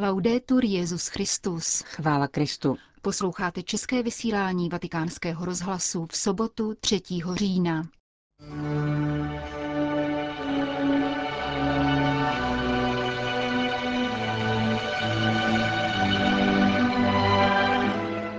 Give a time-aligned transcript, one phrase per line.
[0.00, 1.82] Laudetur Jezus Christus.
[1.82, 2.76] Chvála Kristu.
[3.02, 7.00] Posloucháte české vysílání Vatikánského rozhlasu v sobotu 3.
[7.34, 7.88] října.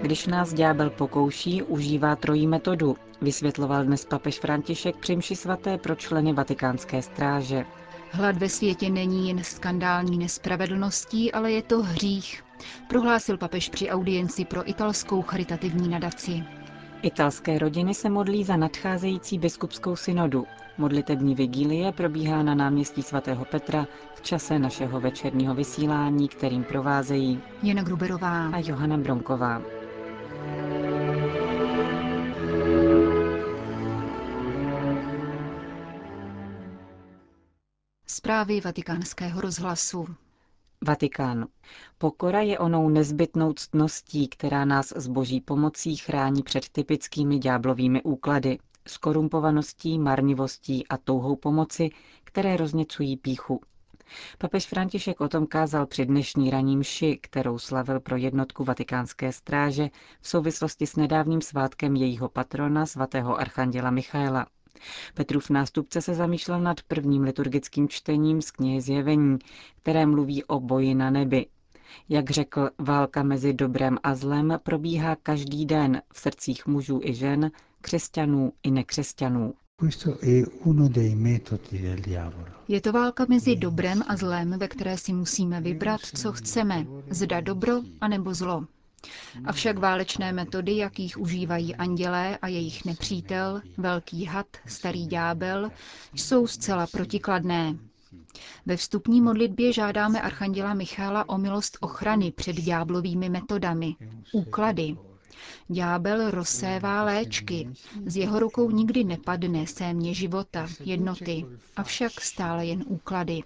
[0.02, 5.96] Když nás ďábel pokouší, užívá trojí metodu, vysvětloval dnes papež František při mši svaté pro
[5.96, 7.66] členy vatikánské stráže.
[8.12, 12.44] Hlad ve světě není jen skandální nespravedlností, ale je to hřích,
[12.88, 16.44] prohlásil papež při audienci pro italskou charitativní nadaci.
[17.02, 20.46] Italské rodiny se modlí za nadcházející biskupskou synodu.
[20.78, 27.84] Modlitební vigílie probíhá na náměstí svatého Petra v čase našeho večerního vysílání, kterým provázejí Jana
[27.84, 29.62] Gruberová a Johana Bronková.
[38.12, 40.08] Zprávy vatikánského rozhlasu.
[40.82, 41.48] Vatikán.
[41.98, 48.60] Pokora je onou nezbytnou ctností, která nás s boží pomocí chrání před typickými ďáblovými úklady,
[48.88, 51.90] skorumpovaností, marnivostí a touhou pomoci,
[52.24, 53.62] které rozněcují píchu.
[54.38, 59.90] Papež František o tom kázal při dnešní raní mši, kterou slavil pro jednotku vatikánské stráže
[60.22, 64.48] v souvislosti s nedávným svátkem jejího patrona svatého archanděla Michaela.
[65.14, 69.38] Petrův nástupce se zamýšlel nad prvním liturgickým čtením z knihy Zjevení,
[69.82, 71.46] které mluví o boji na nebi.
[72.10, 77.52] Jak řekl, válka mezi dobrem a zlem probíhá každý den v srdcích mužů i žen,
[77.82, 79.54] křesťanů i nekřesťanů.
[82.68, 87.42] Je to válka mezi dobrem a zlem, ve které si musíme vybrat, co chceme, zda
[87.42, 88.66] dobro anebo zlo.
[89.46, 95.72] Avšak válečné metody, jakých užívají andělé a jejich nepřítel, velký had, starý ďábel,
[96.14, 97.76] jsou zcela protikladné.
[98.66, 103.96] Ve vstupní modlitbě žádáme archanděla Michála o milost ochrany před ďáblovými metodami,
[104.34, 104.98] úklady.
[105.70, 107.70] Ďábel rozsévá léčky,
[108.06, 113.42] z jeho rukou nikdy nepadne sémě života, jednoty, avšak stále jen úklady.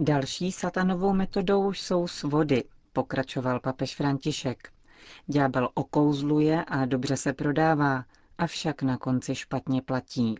[0.00, 4.68] Další satanovou metodou jsou svody, pokračoval papež František.
[5.26, 8.04] Ďábel okouzluje a dobře se prodává,
[8.38, 10.34] avšak na konci špatně platí.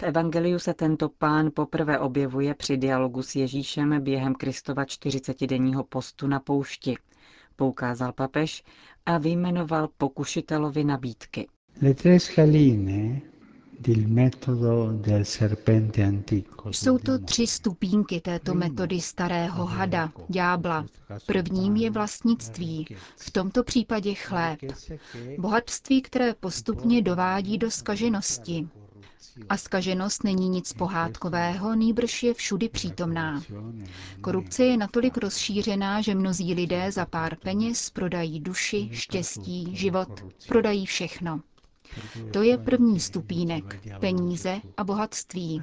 [0.00, 6.26] V Evangeliu se tento pán poprvé objevuje při dialogu s Ježíšem během Kristova 40-denního postu
[6.26, 6.96] na poušti,
[7.56, 8.62] poukázal papež
[9.06, 11.48] a vyjmenoval pokušitelovi nabídky.
[16.70, 20.86] Jsou to tři stupínky této metody starého hada, ďábla.
[21.26, 24.58] Prvním je vlastnictví, v tomto případě chléb.
[25.38, 28.68] Bohatství, které postupně dovádí do skaženosti.
[29.48, 33.42] A skaženost není nic pohádkového, nýbrž je všudy přítomná.
[34.20, 40.86] Korupce je natolik rozšířená, že mnozí lidé za pár peněz prodají duši, štěstí, život, prodají
[40.86, 41.40] všechno.
[42.32, 45.62] To je první stupínek, peníze a bohatství.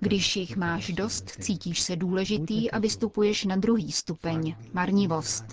[0.00, 5.44] Když jich máš dost, cítíš se důležitý a vystupuješ na druhý stupeň, marnivost.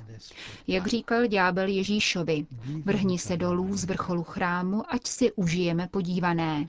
[0.68, 2.46] Jak říkal ďábel Ježíšovi,
[2.86, 6.68] vrhni se dolů z vrcholu chrámu, ať si užijeme podívané.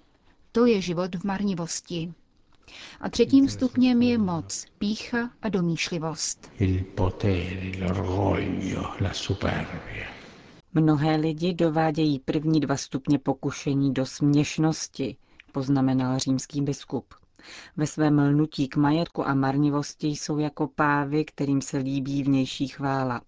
[0.53, 2.13] To je život v marnivosti.
[3.01, 6.51] A třetím stupněm je moc, pícha a domýšlivost.
[6.59, 10.14] Il potere, l'orgoglio, la superbia.
[10.77, 15.17] Mnohé lidi dovádějí první dva stupně pokušení do směšnosti,
[15.53, 17.15] poznamenal římský biskup.
[17.77, 23.21] Ve svém lnutí k majetku a marnivosti jsou jako pávy, kterým se líbí vnější chvála.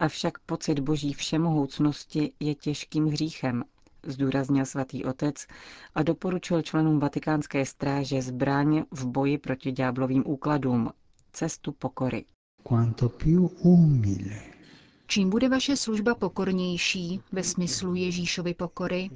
[0.00, 3.64] Avšak pocit boží všemohoucnosti je těžkým hříchem,
[4.06, 5.46] zdůraznil svatý otec
[5.94, 10.90] a doporučil členům vatikánské stráže zbraň v boji proti ďáblovým úkladům,
[11.32, 12.24] cestu pokory.
[12.62, 14.53] Quanto più umile
[15.06, 19.10] Čím bude vaše služba pokornější ve smyslu Ježíšovy pokory,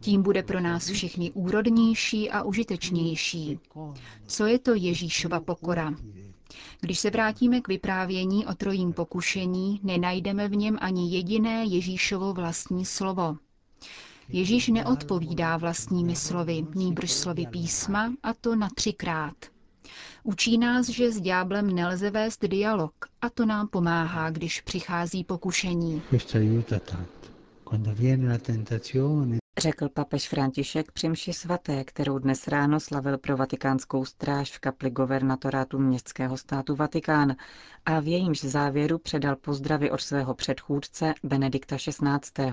[0.00, 3.58] tím bude pro nás všechny úrodnější a užitečnější.
[4.26, 5.94] Co je to Ježíšova pokora?
[6.80, 12.84] Když se vrátíme k vyprávění o trojím pokušení, nenajdeme v něm ani jediné Ježíšovo vlastní
[12.84, 13.36] slovo.
[14.28, 19.55] Ježíš neodpovídá vlastními slovy, nýbrž slovy písma, a to na třikrát.
[20.26, 26.02] Učí nás, že s ďáblem nelze vést dialog a to nám pomáhá, když přichází pokušení.
[29.58, 34.90] Řekl papež František při mši svaté, kterou dnes ráno slavil pro vatikánskou stráž v kapli
[34.90, 37.36] guvernatorátu městského státu Vatikán
[37.84, 42.52] a v jejímž závěru předal pozdravy od svého předchůdce Benedikta XVI.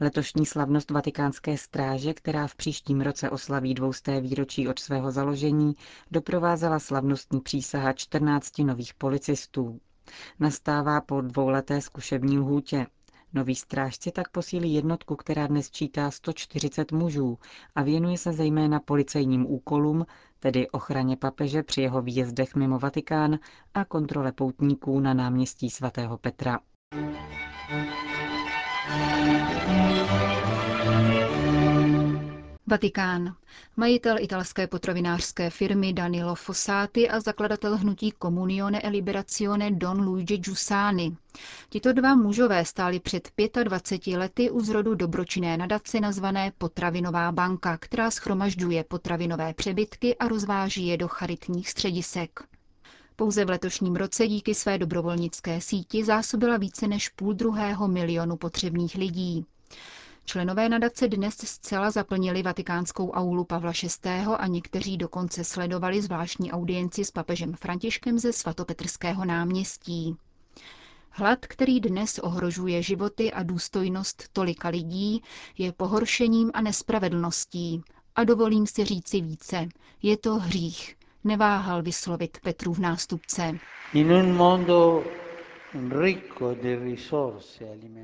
[0.00, 5.74] Letošní slavnost vatikánské stráže, která v příštím roce oslaví dvousté výročí od svého založení,
[6.10, 9.80] doprovázela slavnostní přísaha 14 nových policistů.
[10.40, 12.86] Nastává po dvouleté zkušební lhůtě.
[13.32, 17.38] Noví strážci tak posílí jednotku, která dnes čítá 140 mužů
[17.74, 20.06] a věnuje se zejména policejním úkolům,
[20.40, 23.38] tedy ochraně papeže při jeho výjezdech mimo Vatikán
[23.74, 26.58] a kontrole poutníků na náměstí svatého Petra.
[32.66, 33.34] Vatikán.
[33.76, 41.16] Majitel italské potravinářské firmy Danilo Fossati a zakladatel hnutí Comunione e Liberazione Don Luigi Giussani.
[41.68, 43.28] Tito dva mužové stáli před
[43.64, 50.86] 25 lety u zrodu dobročinné nadace nazvané Potravinová banka, která schromažďuje potravinové přebytky a rozváží
[50.86, 52.40] je do charitních středisek.
[53.16, 58.94] Pouze v letošním roce díky své dobrovolnické síti zásobila více než půl druhého milionu potřebných
[58.94, 59.46] lidí.
[60.26, 64.10] Členové nadace dnes zcela zaplnili vatikánskou aulu Pavla VI.
[64.38, 70.16] a někteří dokonce sledovali zvláštní audienci s papežem Františkem ze svatopetrského náměstí.
[71.10, 75.22] Hlad, který dnes ohrožuje životy a důstojnost tolika lidí,
[75.58, 77.82] je pohoršením a nespravedlností.
[78.16, 79.68] A dovolím si říci více.
[80.02, 83.58] Je to hřích, neváhal vyslovit Petrův nástupce.
[83.94, 85.04] In un mondo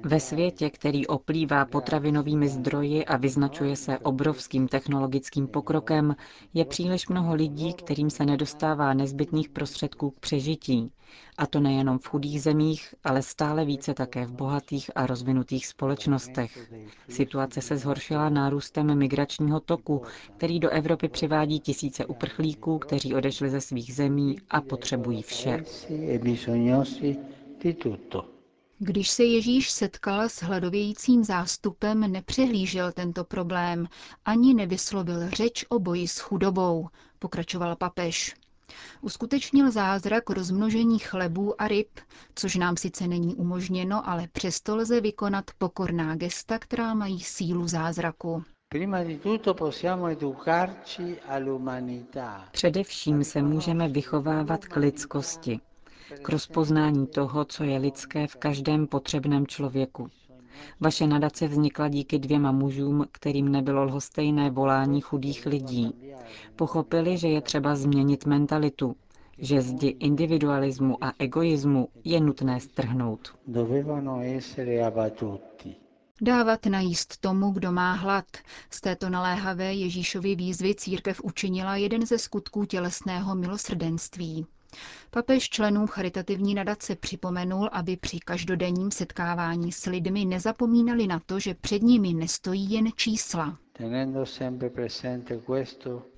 [0.04, 6.16] ve světě, který oplývá potravinovými zdroji a vyznačuje se obrovským technologickým pokrokem,
[6.54, 10.90] je příliš mnoho lidí, kterým se nedostává nezbytných prostředků k přežití.
[11.38, 16.72] A to nejenom v chudých zemích, ale stále více také v bohatých a rozvinutých společnostech.
[17.08, 20.02] Situace se zhoršila nárůstem migračního toku,
[20.36, 25.64] který do Evropy přivádí tisíce uprchlíků, kteří odešli ze svých zemí a potřebují vše.
[28.78, 33.86] Když se Ježíš setkal s hladovějícím zástupem, nepřehlížel tento problém,
[34.24, 38.34] ani nevyslovil řeč o boji s chudobou, pokračoval papež.
[39.00, 41.88] Uskutečnil zázrak rozmnožení chlebů a ryb,
[42.34, 48.44] což nám sice není umožněno, ale přesto lze vykonat pokorná gesta, která mají sílu zázraku.
[52.52, 55.60] Především se můžeme vychovávat k lidskosti,
[56.22, 60.08] k rozpoznání toho, co je lidské v každém potřebném člověku.
[60.80, 65.94] Vaše nadace vznikla díky dvěma mužům, kterým nebylo lhostejné volání chudých lidí.
[66.56, 68.96] Pochopili, že je třeba změnit mentalitu,
[69.38, 73.38] že zdi individualismu a egoismu je nutné strhnout.
[76.22, 78.24] Dávat najíst tomu, kdo má hlad.
[78.70, 84.46] Z této naléhavé Ježíšovy výzvy církev učinila jeden ze skutků tělesného milosrdenství.
[85.10, 91.54] Papež členům charitativní nadace připomenul, aby při každodenním setkávání s lidmi nezapomínali na to, že
[91.54, 93.58] před nimi nestojí jen čísla.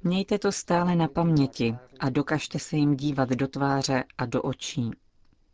[0.02, 4.90] Mějte to stále na paměti a dokažte se jim dívat do tváře a do očí.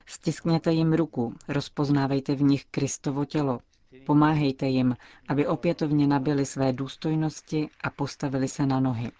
[0.06, 3.58] Stiskněte jim ruku, rozpoznávejte v nich Kristovo tělo,
[4.06, 4.96] Pomáhejte jim,
[5.28, 9.10] aby opětovně nabili své důstojnosti a postavili se na nohy.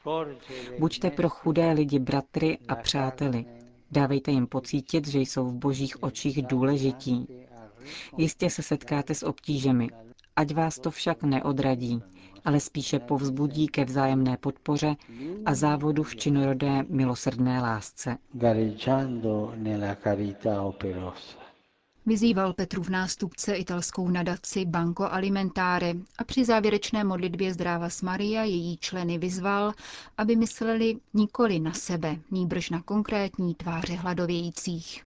[0.78, 3.44] Buďte pro chudé lidi bratry a přáteli.
[3.90, 7.26] Dávejte jim pocítit, že jsou v božích očích důležití.
[8.17, 9.88] Jistě se setkáte s obtížemi.
[10.37, 12.02] Ať vás to však neodradí,
[12.44, 14.96] ale spíše povzbudí ke vzájemné podpoře
[15.46, 18.16] a závodu v činorodé milosrdné lásce.
[22.09, 28.77] Vyzýval Petrův nástupce italskou nadaci Banco Alimentare a při závěrečné modlitbě Zdráva s Maria její
[28.77, 29.73] členy vyzval,
[30.19, 35.03] aby mysleli nikoli na sebe, níbrž na konkrétní tváře hladovějících.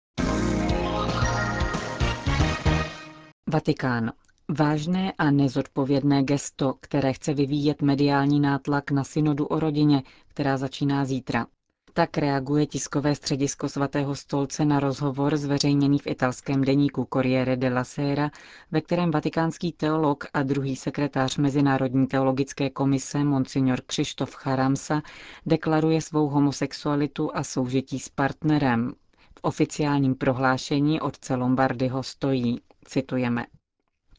[3.47, 4.11] Vatikán.
[4.59, 11.05] Vážné a nezodpovědné gesto, které chce vyvíjet mediální nátlak na synodu o rodině, která začíná
[11.05, 11.45] zítra.
[11.93, 18.31] Tak reaguje tiskové středisko svatého stolce na rozhovor zveřejněný v italském deníku Corriere della Sera,
[18.71, 25.01] ve kterém vatikánský teolog a druhý sekretář Mezinárodní teologické komise Monsignor Křištof Charamsa
[25.45, 28.93] deklaruje svou homosexualitu a soužití s partnerem.
[29.17, 33.45] V oficiálním prohlášení otce Lombardyho stojí, citujeme,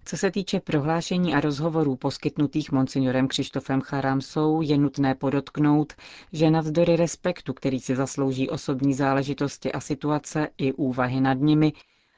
[0.04, 5.92] co se týče prohlášení a rozhovorů poskytnutých monsignorem Křištofem Charamsou, je nutné podotknout,
[6.32, 11.72] že navzdory respektu, který si zaslouží osobní záležitosti a situace i úvahy nad nimi,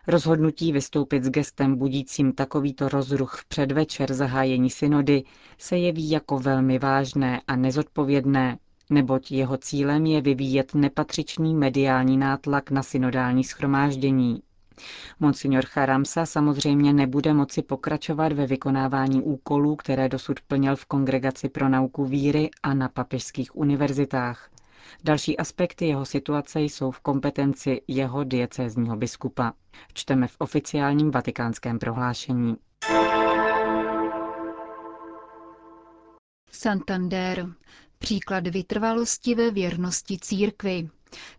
[0.06, 5.24] rozhodnutí vystoupit s gestem budícím takovýto rozruch v předvečer zahájení synody
[5.58, 8.58] se jeví jako velmi vážné a nezodpovědné,
[8.90, 14.42] neboť jeho cílem je vyvíjet nepatřičný mediální nátlak na synodální schromáždění.
[15.20, 21.68] Monsignor Charamsa samozřejmě nebude moci pokračovat ve vykonávání úkolů, které dosud plnil v Kongregaci pro
[21.68, 24.50] nauku víry a na papežských univerzitách.
[25.04, 29.52] Další aspekty jeho situace jsou v kompetenci jeho diecézního biskupa.
[29.94, 32.56] Čteme v oficiálním vatikánském prohlášení.
[36.50, 37.46] Santander.
[37.98, 40.88] Příklad vytrvalosti ve věrnosti církvy.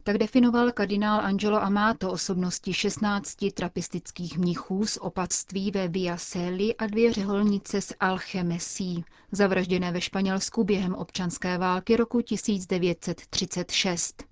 [0.04, 6.88] Tak definoval kardinál Angelo Amato osobnosti 16 trapistických mnichů z opatství ve Via Seli a
[6.88, 14.24] dvě řeholnice z Alchemesí, zavražděné ve Španělsku během občanské války roku 1936.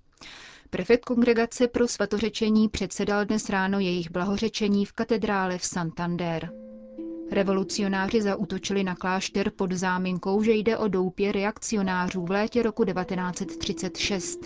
[0.70, 6.63] Prefekt kongregace pro svatořečení předsedal dnes ráno jejich blahořečení v katedrále v Santander.
[7.30, 14.40] Revolucionáři zautočili na klášter pod záminkou, že jde o doupě reakcionářů v létě roku 1936.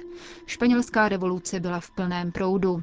[0.46, 2.82] Španělská revoluce byla v plném proudu.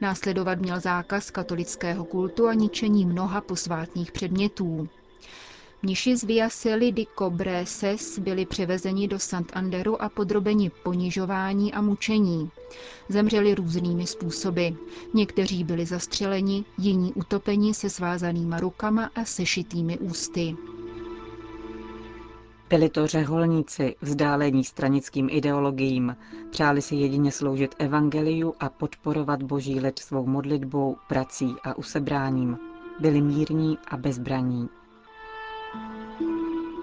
[0.00, 4.88] Následovat měl zákaz katolického kultu a ničení mnoha posvátných předmětů.
[5.82, 12.50] Mniši z Viaseli di Cobreses byli převezeni do Santanderu a podrobeni ponižování a mučení.
[13.08, 14.68] Zemřeli různými způsoby.
[15.14, 20.56] Někteří byli zastřeleni, jiní utopeni se svázanýma rukama a sešitými ústy.
[22.68, 26.16] Byli to řeholníci, vzdálení stranickým ideologiím,
[26.50, 32.58] přáli si jedině sloužit evangeliu a podporovat boží lid svou modlitbou, prací a usebráním.
[33.00, 34.68] Byli mírní a bezbraní.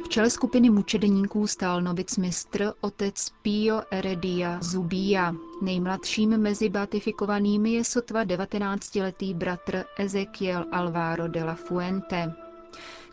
[0.07, 5.35] V čele skupiny mučedníků stál novicmistr otec Pio Eredia Zubia.
[5.61, 12.33] Nejmladším mezi beatifikovanými je sotva 19-letý bratr Ezequiel Alvaro de la Fuente.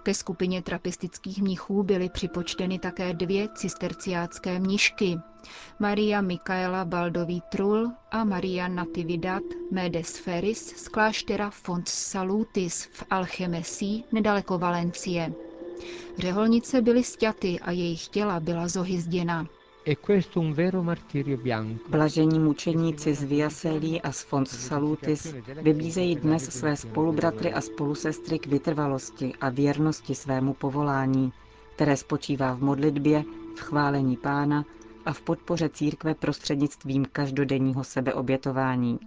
[0.02, 5.18] Ke skupině trapistických mnichů byly připočteny také dvě cisterciácké mnišky.
[5.78, 14.04] Maria Michaela Baldoví Trul a Maria Natividad Medes Feris z kláštera Fons Salutis v Alchemesí
[14.12, 15.34] nedaleko Valencie.
[16.18, 19.46] Řeholnice byly stěty a jejich těla byla zohyzděna.
[21.88, 28.46] Blažení mučeníci z Viaselí a z Fons Salutis vybízejí dnes své spolubratry a spolusestry k
[28.46, 31.32] vytrvalosti a věrnosti svému povolání,
[31.74, 33.24] které spočívá v modlitbě,
[33.56, 34.64] v chválení pána
[35.06, 38.98] a v podpoře církve prostřednictvím každodenního sebeobětování.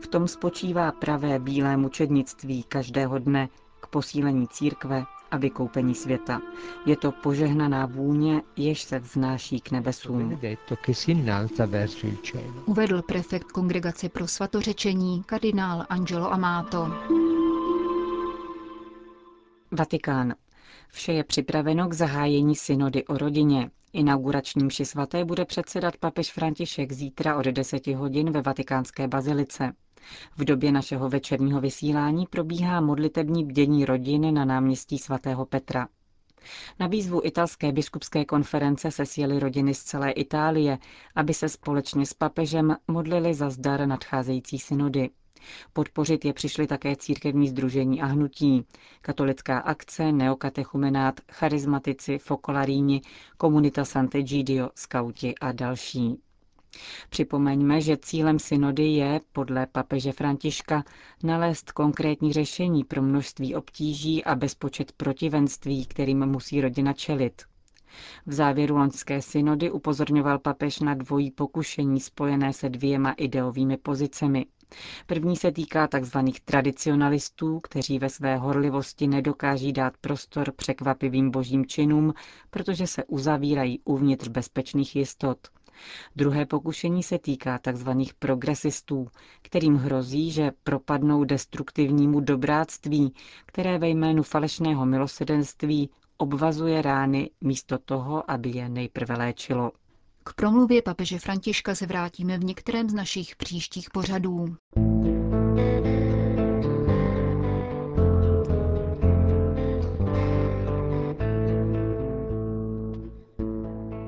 [0.00, 3.48] V tom spočívá pravé bílé mučednictví každého dne
[3.90, 6.40] posílení církve a vykoupení světa.
[6.86, 10.40] Je to požehnaná vůně, jež se vznáší k nebesům.
[12.66, 16.88] Uvedl prefekt Kongregace pro svatořečení kardinál Angelo Amato.
[19.72, 20.34] Vatikán.
[20.88, 23.70] Vše je připraveno k zahájení synody o rodině.
[23.92, 29.72] Inaugurační mši svaté bude předsedat papež František zítra od 10 hodin ve vatikánské bazilice.
[30.36, 35.88] V době našeho večerního vysílání probíhá modlitební bdění rodin na náměstí svatého Petra.
[36.78, 40.78] Na výzvu italské biskupské konference se sjeli rodiny z celé Itálie,
[41.14, 45.10] aby se společně s papežem modlili za zdar nadcházející synody.
[45.72, 48.64] Podpořit je přišly také církevní združení a hnutí,
[49.00, 53.00] katolická akce, neokatechumenát, charizmatici, fokolaríni,
[53.36, 56.20] komunita Sant'Egidio, skauti a další.
[57.10, 60.84] Připomeňme, že cílem synody je, podle papeže Františka,
[61.22, 67.42] nalézt konkrétní řešení pro množství obtíží a bezpočet protivenství, kterým musí rodina čelit.
[68.26, 74.46] V závěru loňské synody upozorňoval papež na dvojí pokušení spojené se dvěma ideovými pozicemi.
[75.06, 76.18] První se týká tzv.
[76.44, 82.14] tradicionalistů, kteří ve své horlivosti nedokáží dát prostor překvapivým božím činům,
[82.50, 85.38] protože se uzavírají uvnitř bezpečných jistot.
[86.16, 87.90] Druhé pokušení se týká tzv.
[88.18, 89.08] progresistů,
[89.42, 93.14] kterým hrozí, že propadnou destruktivnímu dobráctví,
[93.46, 99.72] které ve jménu falešného milosedenství obvazuje rány místo toho, aby je nejprve léčilo.
[100.24, 104.56] K promluvě papeže Františka se vrátíme v některém z našich příštích pořadů.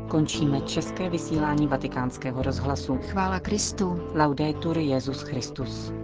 [0.09, 2.99] Končíme české vysílání vatikánského rozhlasu.
[3.11, 4.01] Chvála Kristu.
[4.15, 6.02] Laudetur Jezus Christus.